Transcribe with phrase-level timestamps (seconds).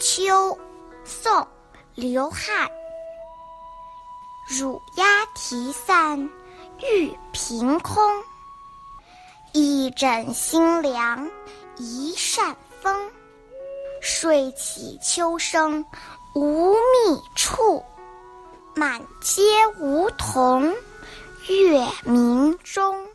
[0.00, 0.58] 秋，
[1.04, 1.30] 宋·
[1.94, 2.70] 刘翰。
[4.48, 6.18] 乳鸦啼散
[6.78, 8.02] 玉屏空，
[9.52, 11.30] 一枕新凉
[11.76, 13.10] 一扇风。
[14.00, 15.84] 睡起秋声
[16.34, 17.84] 无觅处，
[18.74, 19.42] 满阶
[19.78, 20.74] 梧桐
[21.46, 23.06] 月明中。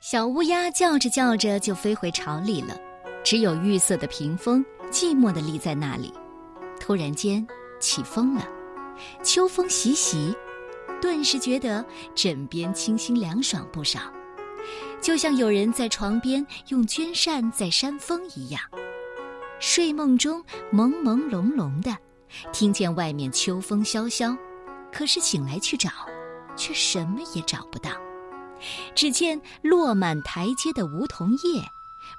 [0.00, 2.78] 小乌鸦叫着叫着就飞回巢里了，
[3.24, 6.14] 只有绿色的屏风寂寞地立在那里。
[6.78, 7.44] 突然间
[7.80, 8.46] 起风了，
[9.24, 10.34] 秋风习习，
[11.02, 11.84] 顿时觉得
[12.14, 14.00] 枕边清新凉爽不少，
[15.00, 18.62] 就像有人在床边用绢扇在扇风一样。
[19.58, 20.40] 睡梦中
[20.72, 21.94] 朦朦胧胧的，
[22.52, 24.34] 听见外面秋风萧萧，
[24.92, 25.90] 可是醒来去找，
[26.56, 27.90] 却什么也找不到。
[28.94, 31.62] 只见落满台阶的梧桐叶，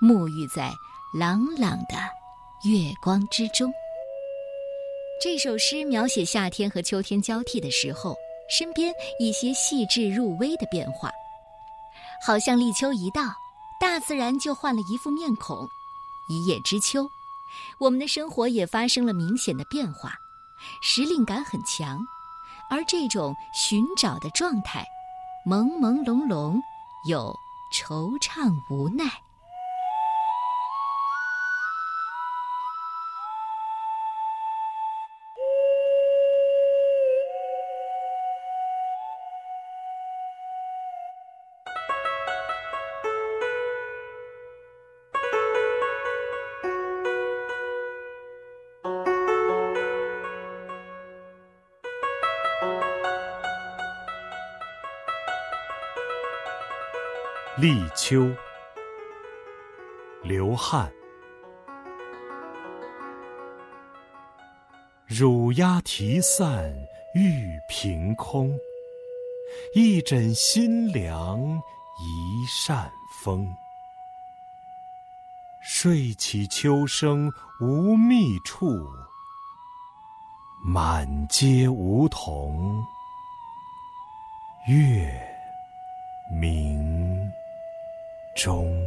[0.01, 0.73] 沐浴在
[1.13, 1.95] 朗朗的
[2.63, 3.71] 月光之中。
[5.21, 8.15] 这首诗描写夏天和秋天交替的时候，
[8.49, 11.11] 身边一些细致入微的变化，
[12.25, 13.23] 好像立秋一到，
[13.81, 15.67] 大自然就换了一副面孔。
[16.29, 17.09] 一叶知秋，
[17.79, 20.13] 我们的生活也发生了明显的变化，
[20.81, 21.99] 时令感很强，
[22.69, 24.85] 而这种寻找的状态。
[25.45, 26.61] 朦朦胧胧，
[27.05, 27.33] 有
[27.71, 29.05] 惆怅无奈。
[57.59, 58.31] 立秋，
[60.23, 60.89] 刘翰。
[65.05, 66.73] 乳鸦啼散
[67.13, 68.57] 玉屏空，
[69.75, 71.37] 一枕新凉
[71.99, 72.89] 一扇
[73.21, 73.53] 风。
[75.61, 78.87] 睡起秋声无觅处，
[80.63, 82.81] 满阶梧桐
[84.65, 85.11] 月
[86.31, 86.98] 明。
[88.39, 88.78] 中。